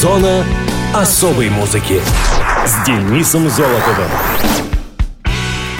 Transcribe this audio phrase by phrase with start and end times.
[0.00, 0.44] Зона
[0.94, 2.00] особой музыки
[2.64, 4.06] с Денисом Золотовым.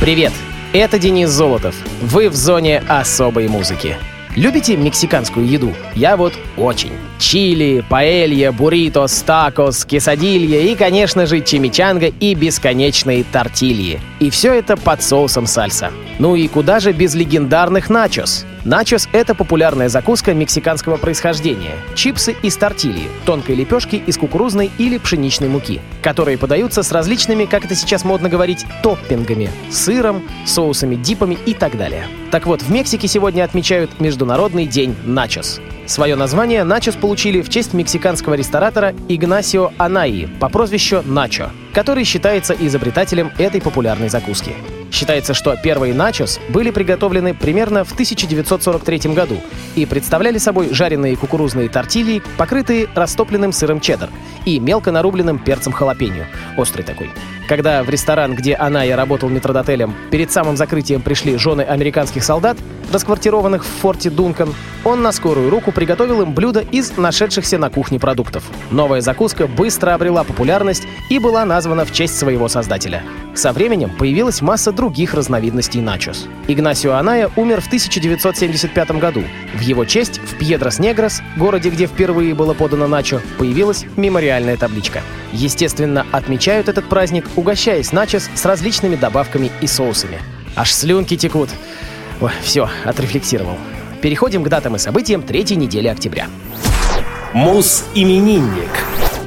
[0.01, 0.33] Привет,
[0.73, 1.77] это Денис Золотов.
[2.03, 3.95] Вы в зоне особой музыки.
[4.35, 5.73] Любите мексиканскую еду?
[5.95, 6.91] Я вот очень.
[7.21, 14.01] Чили, паэлья, бурритос, такос, кесадилья и, конечно же, чимичанга и бесконечные тортильи.
[14.19, 15.93] И все это под соусом сальса.
[16.19, 18.47] Ну и куда же без легендарных начос?
[18.69, 21.73] Начос— это популярная закуска мексиканского происхождения.
[21.95, 27.65] Чипсы из тортильи, тонкой лепешки из кукурузной или пшеничной муки, которые подаются с различными, как
[27.65, 32.09] это сейчас модно говорить, топпингами— сыром, соусами, дипами и так далее.
[32.31, 35.63] Так вот, в Мексике сегодня отмечают Международный день начос.
[35.87, 42.53] Свое название начос получили в честь мексиканского ресторатора Игнасио Анаи по прозвищу Начо, который считается
[42.53, 44.53] изобретателем этой популярной закуски.
[44.91, 49.41] Считается, что первые начос были приготовлены примерно в 1943 году
[49.75, 54.11] и представляли собой жареные кукурузные тортильи, покрытые растопленным сыром чеддер
[54.45, 57.11] и мелко нарубленным перцем халапеньо, острый такой.
[57.49, 62.59] Когда в ресторан, где она и работал метродотелем, перед самым закрытием пришли жены американских солдат,
[62.93, 67.99] расквартированных в форте Дункан, он на скорую руку приготовил им блюдо из нашедшихся на кухне
[67.99, 68.45] продуктов.
[68.71, 73.03] Новая закуска быстро обрела популярность и была названа в честь своего создателя.
[73.35, 76.27] Со временем появилась масса других разновидностей начос.
[76.49, 79.23] Игнасио Аная умер в 1975 году.
[79.55, 85.03] В его честь в Пьедрос-Негрос, городе, где впервые было подано начо, появилась мемориальная табличка.
[85.33, 90.21] Естественно, отмечают этот праздник, угощаясь начос с различными добавками и соусами.
[90.57, 91.49] Аж слюнки текут.
[92.21, 93.57] Ой, все, отрефлексировал.
[94.03, 96.27] Переходим к датам и событиям третьей недели октября.
[97.33, 98.71] Мус-именинник.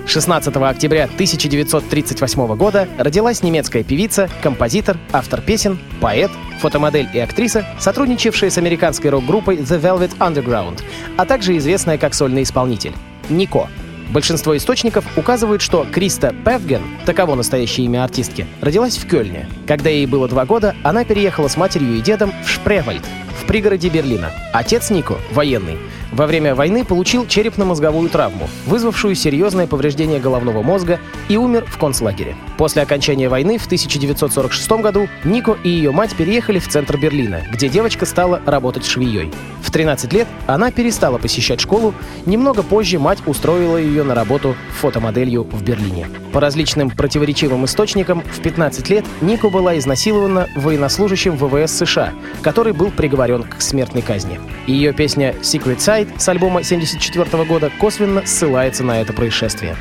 [0.07, 8.49] 16 октября 1938 года родилась немецкая певица, композитор, автор песен, поэт, фотомодель и актриса, сотрудничавшая
[8.49, 10.81] с американской рок-группой The Velvet Underground,
[11.15, 12.93] а также известная как сольный исполнитель—
[13.29, 13.69] Нико.
[14.11, 19.47] Большинство источников указывают, что Криста Певген, таково настоящее имя артистки, родилась в Кёльне.
[19.65, 23.03] Когда ей было два года, она переехала с матерью и дедом в Шпревальд,
[23.51, 24.31] пригороде Берлина.
[24.53, 25.77] Отец Нико, военный,
[26.13, 32.37] во время войны получил черепно-мозговую травму, вызвавшую серьезное повреждение головного мозга и умер в концлагере.
[32.57, 37.67] После окончания войны в 1946 году Нико и ее мать переехали в центр Берлина, где
[37.67, 39.31] девочка стала работать швеей.
[39.61, 41.93] В 13 лет она перестала посещать школу,
[42.25, 46.07] немного позже мать устроила ее на работу фотомоделью в Берлине.
[46.33, 52.91] По различным противоречивым источникам, в 15 лет Нико была изнасилована военнослужащим ВВС США, который был
[52.91, 54.39] приговорен к смертной казни.
[54.67, 59.75] Ее песня «Secret Side» с альбома 1974 года косвенно ссылается на это происшествие.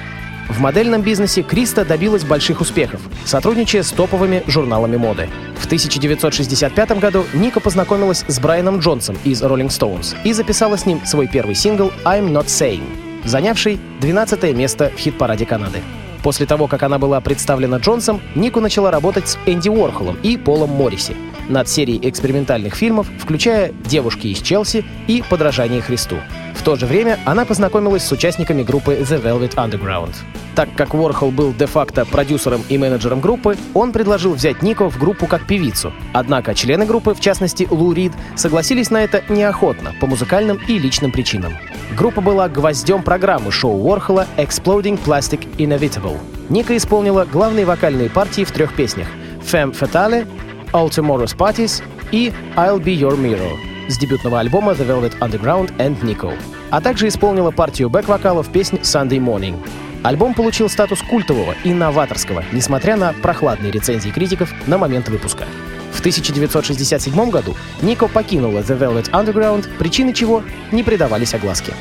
[0.50, 5.28] В модельном бизнесе Криста добилась больших успехов, сотрудничая с топовыми журналами моды.
[5.56, 11.06] В 1965 году Ника познакомилась с Брайаном Джонсом из Rolling Stones и записала с ним
[11.06, 12.82] свой первый сингл «I'm Not Saying»,
[13.24, 15.82] занявший 12 место в хит-параде Канады.
[16.24, 20.70] После того, как она была представлена Джонсом, Нику начала работать с Энди Уорхолом и Полом
[20.70, 21.14] Морриси
[21.50, 26.16] над серией экспериментальных фильмов, включая «Девушки из Челси» и «Подражание Христу».
[26.54, 30.14] В то же время она познакомилась с участниками группы The Velvet Underground.
[30.54, 35.26] Так как Уорхол был де-факто продюсером и менеджером группы, он предложил взять Нико в группу
[35.26, 35.92] как певицу.
[36.12, 41.12] Однако члены группы, в частности Лу Рид, согласились на это неохотно, по музыкальным и личным
[41.12, 41.54] причинам.
[41.96, 46.18] Группа была гвоздем программы шоу Уорхола «Exploding Plastic Inevitable».
[46.50, 49.06] Ника исполнила главные вокальные партии в трех песнях
[49.40, 50.26] «Femme Fatale»,
[50.72, 51.82] «All Tomorrow's Parties»
[52.12, 53.56] и «I'll Be Your Mirror»
[53.88, 56.32] с дебютного альбома The Velvet Underground and Nico,
[56.70, 59.56] а также исполнила партию бэк-вокала в песне Sunday Morning.
[60.02, 65.44] Альбом получил статус культового и новаторского, несмотря на прохладные рецензии критиков на момент выпуска.
[65.92, 70.42] В 1967 году Нико покинула The Velvet Underground, причины чего
[70.72, 71.74] не придавались огласке.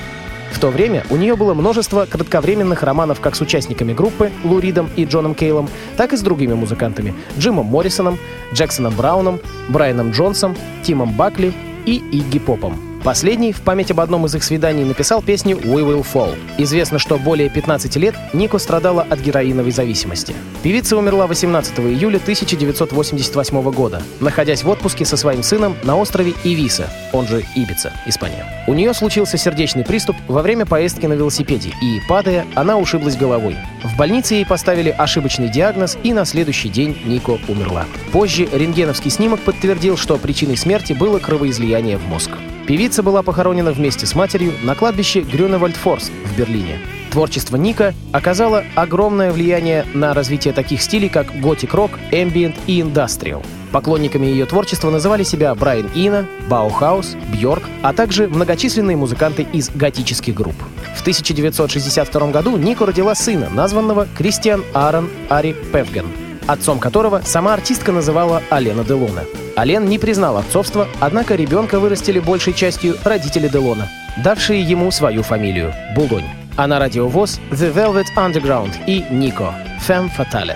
[0.52, 4.90] В то время у нее было множество кратковременных романов как с участниками группы Лу Ридом
[4.96, 8.18] и Джоном Кейлом, так и с другими музыкантами Джимом Моррисоном,
[8.54, 9.40] Джексоном Брауном,
[9.70, 11.54] Брайаном Джонсом, Тимом Бакли
[11.86, 12.89] и Игги Попом.
[13.04, 16.38] Последний в память об одном из их свиданий написал песню «We Will Fall».
[16.58, 20.36] Известно, что более 15 лет Нико страдала от героиновой зависимости.
[20.64, 26.90] Певица умерла 18 июля 1988 года, находясь в отпуске со своим сыном на острове Ивиса,
[27.14, 28.46] он же Ибица, Испания.
[28.68, 33.56] У нее случился сердечный приступ во время поездки на велосипеде, и, падая, она ушиблась головой.
[33.82, 37.86] В больнице ей поставили ошибочный диагноз, и на следующий день Нико умерла.
[38.12, 42.32] Позже рентгеновский снимок подтвердил, что причиной смерти было кровоизлияние в мозг.
[42.70, 46.78] Певица была похоронена вместе с матерью на кладбище Грюневальд-Форст в Берлине.
[47.10, 53.42] Творчество Нико оказало огромное влияние на развитие таких стилей, как готик-рок, ambient и индастриал.
[53.72, 60.36] Поклонниками ее творчества называли себя Брайан Ино, Bauhaus, Бьорк, а также многочисленные музыканты из готических
[60.36, 60.58] групп.
[60.96, 66.06] В 1962 году Нико родила сына, названного Кристиан Аарон Ари Певген,
[66.46, 69.24] отцом которого сама артистка называла Алена Делона.
[69.60, 73.90] Ален не признал отцовства, однако ребенка вырастили большей частью родители Делона,
[74.24, 76.24] давшие ему свою фамилию— Булонь.
[76.56, 79.54] А на радиовоз The Velvet Underground и Нико—
[79.86, 80.56] Femme Fatale.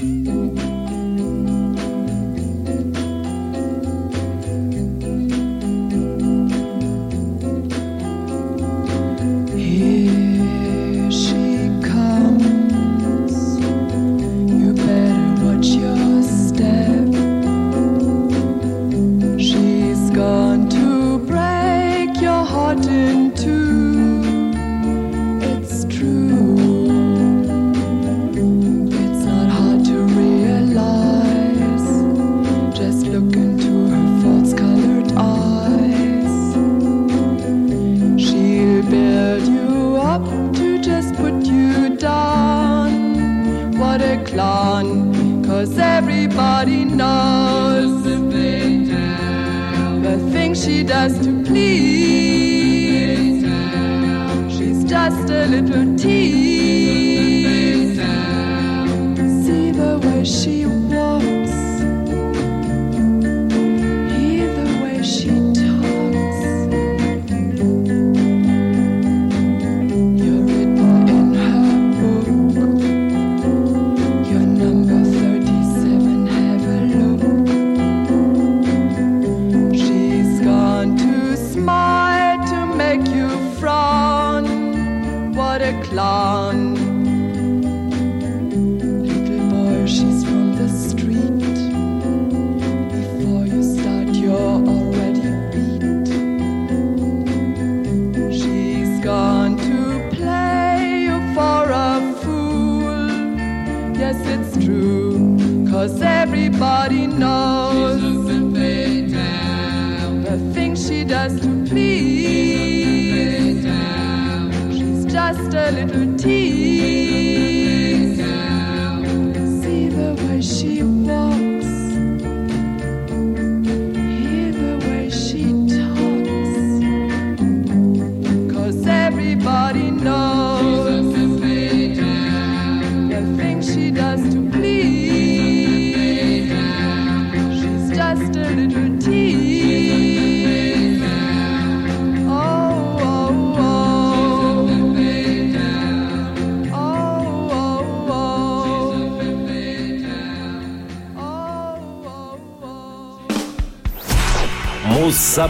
[0.00, 0.41] Here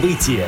[0.03, 0.47] Муз-события.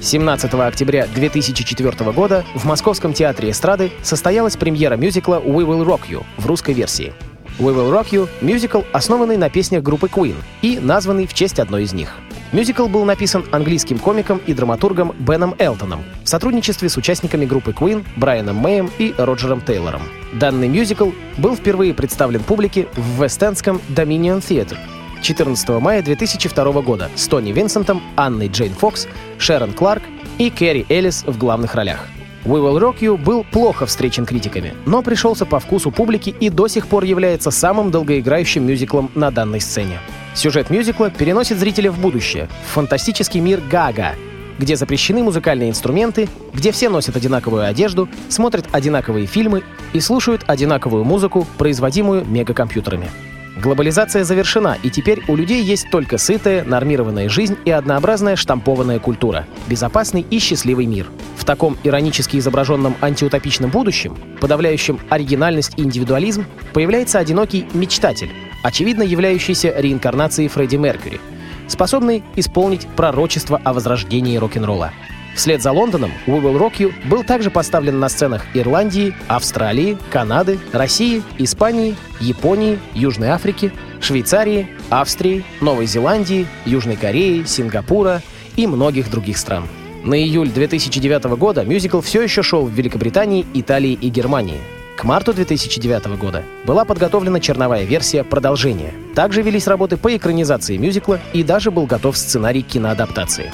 [0.00, 6.24] 17 октября 2004 года в Московском театре эстрады состоялась премьера мюзикла «We Will Rock You»
[6.38, 7.12] в русской версии.
[7.58, 11.82] «We Will Rock You»— мюзикл, основанный на песнях группы Queen и названный в честь одной
[11.82, 12.16] из них.
[12.52, 18.04] Мюзикл был написан английским комиком и драматургом Беном Элтоном в сотрудничестве с участниками группы Queen
[18.16, 20.02] Брайаном Мэем и Роджером Тейлором.
[20.32, 24.78] Данный мюзикл был впервые представлен публике в Вестендском Dominion Theatre
[25.22, 29.06] 14 мая 2002 года с Тони Винсентом, Анной Джейн Фокс,
[29.38, 30.02] Шерон Кларк
[30.38, 32.06] и Кэрри Эллис в главных ролях.
[32.44, 36.68] «We Will Rock You» был плохо встречен критиками, но пришелся по вкусу публики и до
[36.68, 39.98] сих пор является самым долгоиграющим мюзиклом на данной сцене.
[40.34, 44.14] Сюжет мюзикла переносит зрителя в будущее, в фантастический мир Гага,
[44.58, 51.04] где запрещены музыкальные инструменты, где все носят одинаковую одежду, смотрят одинаковые фильмы и слушают одинаковую
[51.04, 53.10] музыку, производимую мегакомпьютерами.
[53.56, 59.46] Глобализация завершена, и теперь у людей есть только сытая, нормированная жизнь и однообразная штампованная культура.
[59.66, 61.06] Безопасный и счастливый мир.
[61.36, 68.30] В таком иронически изображенном антиутопичном будущем, подавляющем оригинальность и индивидуализм, появляется одинокий мечтатель,
[68.62, 71.20] очевидно являющийся реинкарнацией Фредди Меркьюри,
[71.66, 74.92] способный исполнить пророчество о возрождении рок-н-ролла.
[75.34, 80.58] Вслед за Лондоном «We Will Rock You» был также поставлен на сценах Ирландии, Австралии, Канады,
[80.72, 88.22] России, Испании, Японии, Южной Африки, Швейцарии, Австрии, Новой Зеландии, Южной Кореи, Сингапура
[88.56, 89.64] и многих других стран.
[90.02, 94.58] На июль 2009 года мюзикл все еще шел в Великобритании, Италии и Германии.
[94.96, 98.92] К марту 2009 года была подготовлена черновая версия продолжения.
[99.14, 103.50] Также велись работы по экранизации мюзикла и даже был готов сценарий киноадаптации.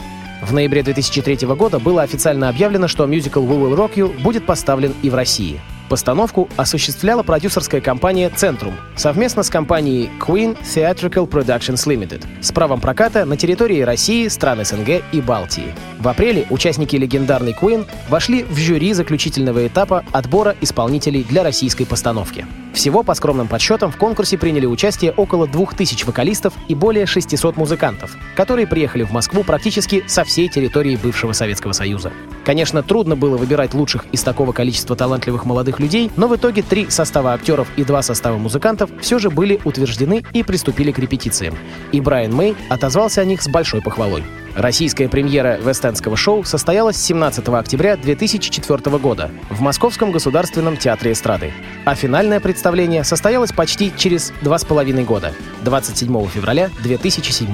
[0.47, 4.95] В ноябре 2003 года было официально объявлено, что мюзикл «We Will Rock You» будет поставлен
[5.03, 5.61] и в России.
[5.89, 13.25] Постановку осуществляла продюсерская компания «Центрум» совместно с компанией Queen Theatrical Productions Limited с правом проката
[13.25, 15.75] на территории России, стран СНГ и Балтии.
[16.01, 22.47] В апреле участники легендарной Queen вошли в жюри заключительного этапа отбора исполнителей для российской постановки.
[22.77, 28.15] Всего, по скромным подсчетам, в конкурсе приняли участие около 2000 вокалистов и более 600 музыкантов,
[28.35, 32.13] которые приехали в Москву практически со всей территории бывшего Советского Союза.
[32.45, 36.91] Конечно, трудно было выбирать лучших из такого количества талантливых молодых людей, но в итоге три
[36.91, 41.55] состава актеров и два состава музыкантов все же были утверждены и приступили к репетициям.
[41.93, 44.25] И Брайан Мэй отозвался о них с большой похвалой.
[44.57, 51.53] Российская премьера вестенского шоу состоялась 17 октября 2004 года в Московском государственном театре эстрады,
[51.85, 57.49] а финальное представление состоялось почти через два с половиной года, 27 февраля 2007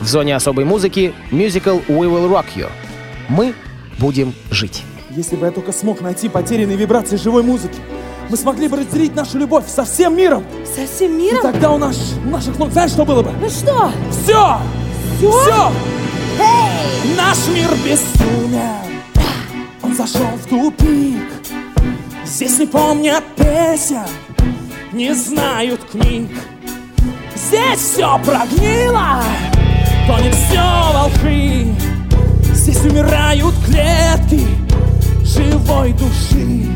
[0.00, 2.68] В зоне особой музыки мюзикл «We Will Rock You».
[3.28, 3.54] Мы
[3.98, 4.82] будем жить.
[5.16, 7.80] Если бы я только смог найти потерянные вибрации живой музыки,
[8.28, 10.44] мы смогли бы разделить нашу любовь со всем миром.
[10.66, 11.40] Со всем И миром?
[11.40, 13.32] тогда у, наш, у наших ног, знаешь, что было бы?
[13.40, 13.90] Ну что?
[14.10, 14.58] Все!
[15.16, 15.40] Всё?
[15.40, 15.72] Все!
[16.38, 17.16] Эй!
[17.16, 19.00] Наш мир безумен,
[19.82, 21.24] он зашел в тупик.
[22.26, 24.04] Здесь не помнят песен,
[24.92, 26.28] не знают книг.
[27.34, 29.22] Здесь все прогнило,
[30.06, 30.60] тонет все
[30.92, 31.74] волхы.
[32.52, 34.65] Здесь умирают клетки
[35.36, 36.66] живой души.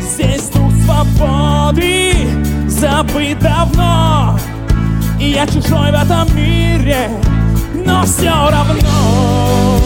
[0.00, 2.12] Здесь дух свободы
[2.68, 4.38] забыт давно.
[5.20, 7.10] И я чужой в этом мире,
[7.84, 9.76] но все равно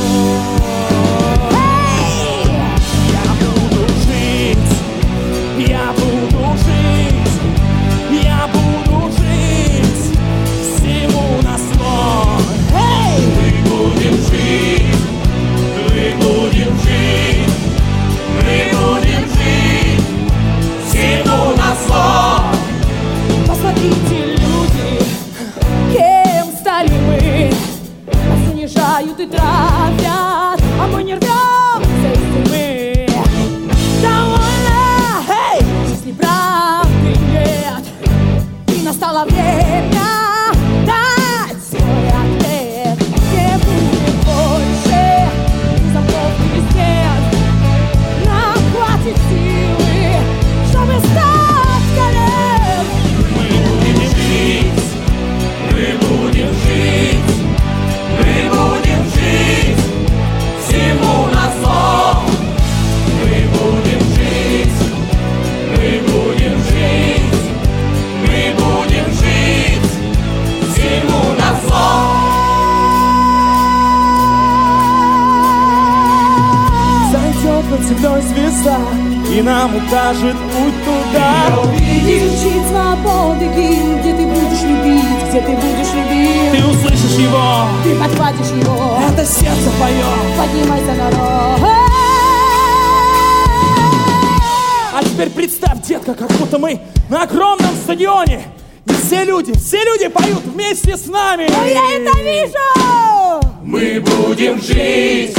[96.51, 98.43] будто мы на огромном стадионе.
[98.87, 101.45] И все люди, все люди поют вместе с нами.
[101.45, 103.55] Я это вижу!
[103.63, 105.37] Мы будем жить,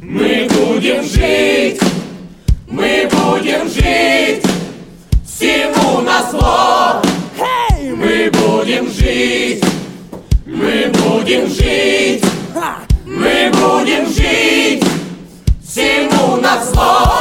[0.00, 1.80] мы будем жить,
[2.66, 4.44] мы будем жить
[5.24, 7.02] всему на зло.
[7.96, 9.64] Мы будем жить,
[10.46, 12.24] мы будем жить,
[13.04, 14.84] мы будем жить
[15.62, 17.13] всему на зло.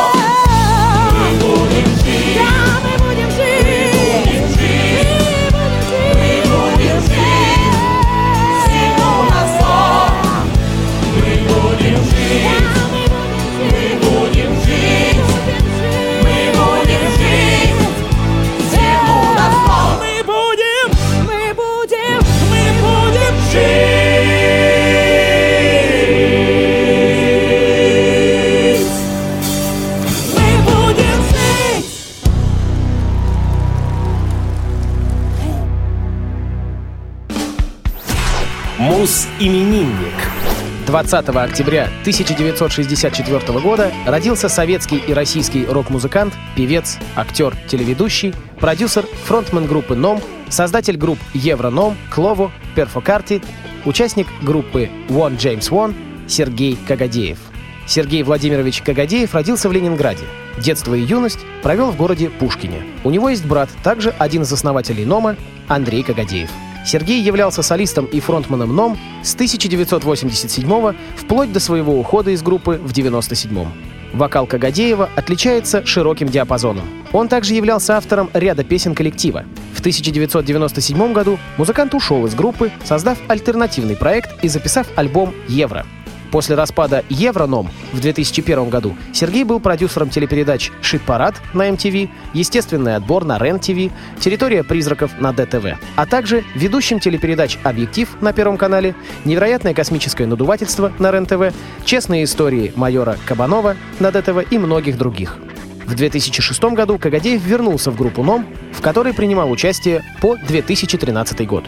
[41.03, 49.95] 20 октября 1964 года родился советский и российский рок-музыкант, певец, актер, телеведущий, продюсер, фронтмен группы
[49.95, 53.41] «Ном», создатель групп «Евро-Ном», «Клово», «Перфокарти»,
[53.83, 55.93] участник группы «One James One»
[56.27, 57.37] Сергей Кагадеев.
[57.85, 60.23] Сергей Владимирович Кагадеев родился в Ленинграде.
[60.57, 62.81] Детство и юность провел в городе Пушкине.
[63.03, 65.35] У него есть брат, также один из основателей «Нома»
[65.67, 66.49] Андрей Кагадеев.
[66.85, 72.91] Сергей являлся солистом и фронтманом НОМ с 1987 вплоть до своего ухода из группы в
[72.91, 73.65] 1997
[74.13, 76.87] Вокал Кагадеева отличается широким диапазоном.
[77.11, 79.43] Он также являлся автором ряда песен коллектива.
[79.73, 85.85] В 1997 году музыкант ушел из группы, создав альтернативный проект и записав альбом «Евро».
[86.33, 93.23] После распада Евроном в 2001 году Сергей был продюсером телепередач «Шит-парад» на MTV, «Естественный отбор»
[93.23, 99.75] на РЕН-ТВ, «Территория призраков» на ДТВ, а также ведущим телепередач «Объектив» на Первом канале, «Невероятное
[99.75, 101.53] космическое надувательство» на РЕН-ТВ,
[101.85, 105.37] «Честные истории майора Кабанова» на ДТВ и многих других.
[105.85, 111.65] В 2006 году Кагадеев вернулся в группу «Ном», в которой принимал участие по 2013 год.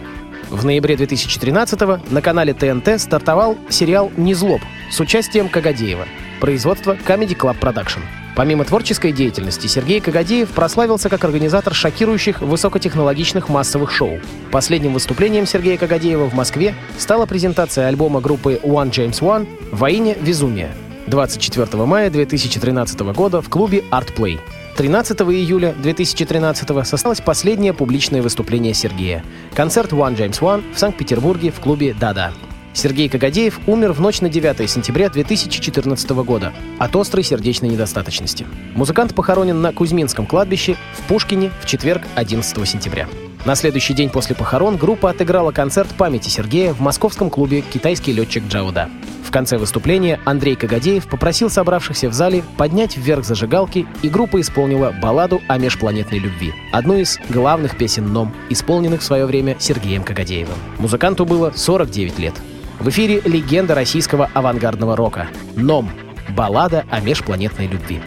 [0.49, 4.61] В ноябре 2013 на канале ТНТ стартовал сериал «Незлоб»
[4.91, 6.05] с участием Кагадеева.
[6.39, 8.01] Производство Comedy Club Production.
[8.35, 14.19] Помимо творческой деятельности, Сергей Кагадеев прославился как организатор шокирующих высокотехнологичных массовых шоу.
[14.51, 20.71] Последним выступлением Сергея Кагадеева в Москве стала презентация альбома группы One James One «Воине Везумия»
[21.07, 24.39] 24 мая 2013 года в клубе Art Play.
[24.75, 29.24] 13 июля 2013 состоялось последнее публичное выступление Сергея.
[29.53, 32.34] Концерт One James One в Санкт-Петербурге в клубе «Да-да».
[32.74, 38.46] Сергей Кагадеев умер в ночь на 9 сентября 2014 года от острой сердечной недостаточности.
[38.75, 43.08] Музыкант похоронен на Кузьминском кладбище в Пушкине в четверг 11 сентября.
[43.46, 48.44] На следующий день после похорон группа отыграла концерт памяти Сергея в московском клубе «Китайский летчик
[48.50, 48.89] Джауда».
[49.36, 55.42] Конце выступления Андрей Кагадеев попросил собравшихся в зале поднять вверх зажигалки, и группа исполнила балладу
[55.50, 60.56] о межпланетной любви, одну из главных песен НОМ, исполненных в свое время Сергеем Кагадеевым.
[60.80, 62.34] Музыканту было 49 лет.
[62.80, 65.27] В эфире легенда российского авангардного рока.
[65.58, 65.89] «Ном»—
[66.30, 68.00] баллада о межпланетной любви.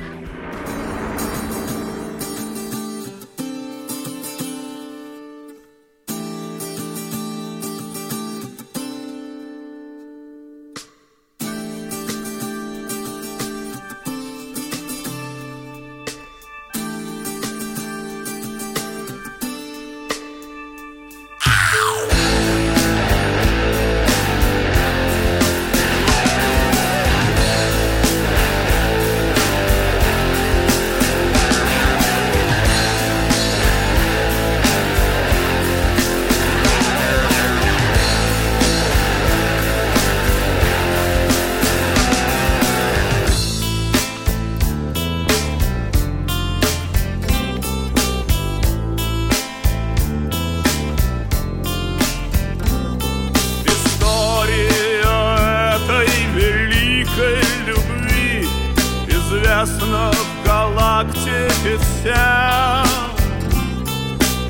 [61.78, 62.86] Всем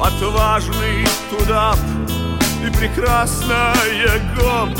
[0.00, 1.74] Отважный туда
[2.64, 4.70] и прекрасная гоп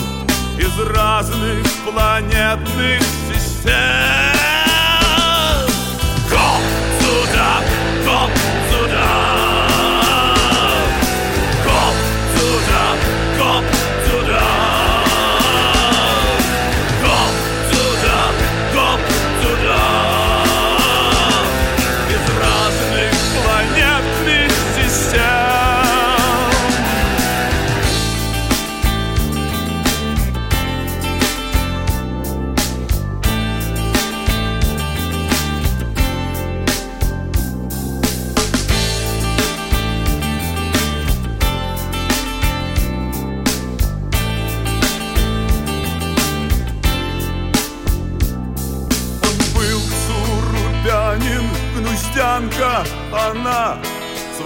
[0.58, 4.37] Из разных планетных систем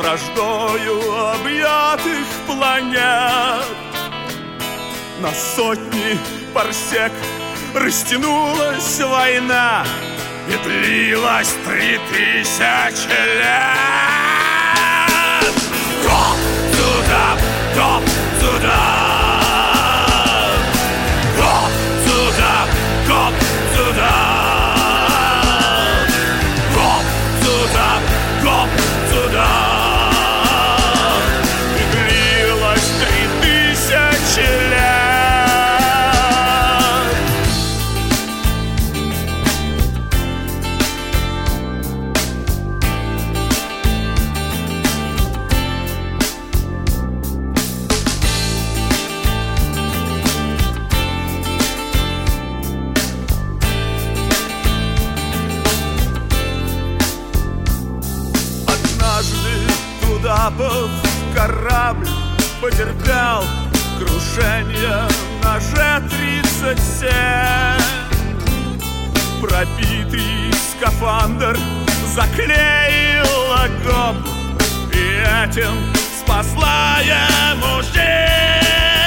[0.02, 1.00] враждою
[1.34, 3.66] объятых планет.
[5.20, 6.18] На сотни
[6.52, 7.12] парсек
[7.74, 9.84] растянулась война
[10.48, 13.76] И длилась три тысячи лет.
[16.02, 16.36] Гоп
[16.76, 17.36] туда,
[17.76, 18.04] гоп
[18.40, 19.01] туда
[69.62, 71.56] Набитый скафандр
[72.12, 74.16] заклеил огонь
[74.92, 75.76] И этим
[76.20, 79.01] спасла ему жизнь.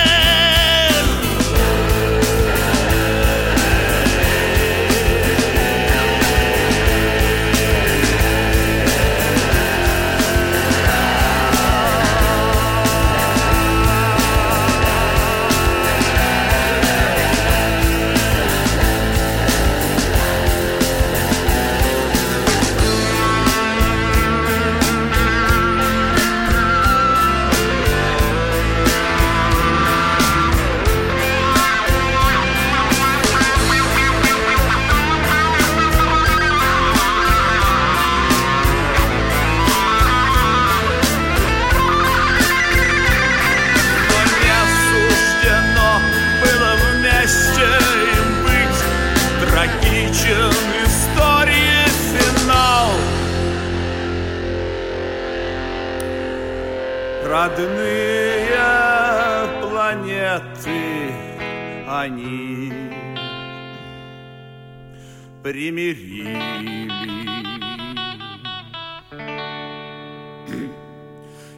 [65.45, 66.89] Примирили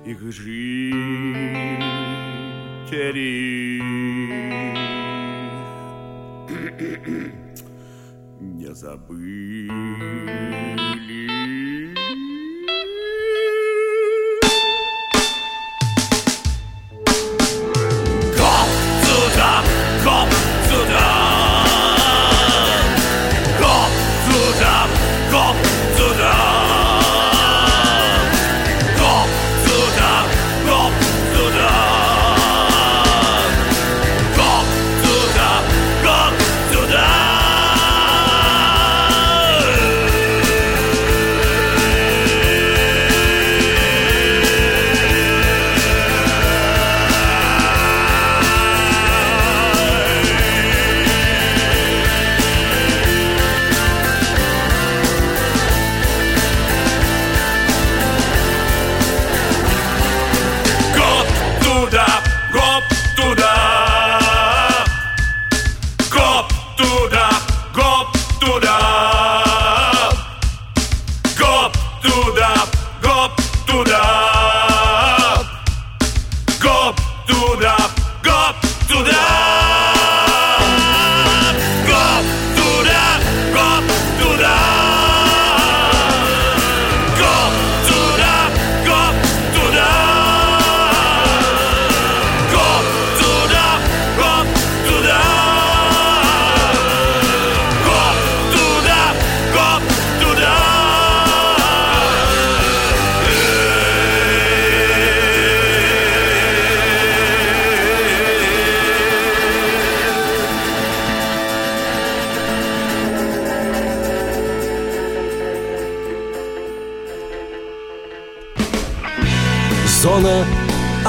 [0.06, 1.38] их жителей
[8.42, 9.68] не забыли.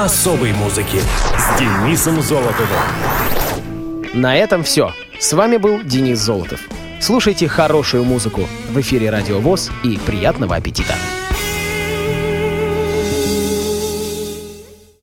[0.09, 0.99] Особой музыки
[1.37, 2.79] с Денисом Золотовым.
[4.15, 4.91] На этом все.
[5.19, 6.61] С вами был Денис Золотов.
[6.99, 8.41] Слушайте хорошую музыку
[8.71, 10.95] в эфире Радио ВОЗ и приятного аппетита!